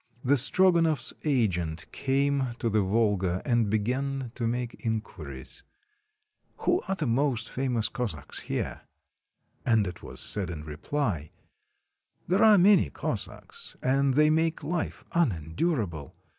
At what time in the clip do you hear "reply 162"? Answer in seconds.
10.63-12.29